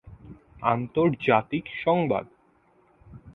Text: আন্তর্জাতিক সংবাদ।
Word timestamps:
আন্তর্জাতিক 0.63 1.65
সংবাদ। 1.83 2.25